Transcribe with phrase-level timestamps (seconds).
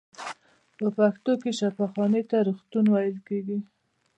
[0.77, 3.59] په پښتو کې شفاخانې ته روغتون ویل کیږی.